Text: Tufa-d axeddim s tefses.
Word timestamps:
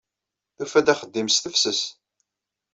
Tufa-d 0.57 0.87
axeddim 0.93 1.27
s 1.29 1.37
tefses. 1.43 1.81